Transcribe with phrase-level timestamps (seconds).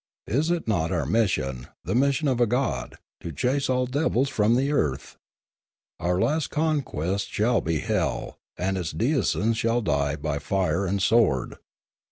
[0.25, 4.55] Is it not our mission, the mission of a god, to chase all devils from
[4.55, 5.15] the earth?
[5.99, 11.57] Our last conquest shall be hell, and its denizens shall die by fire and sword."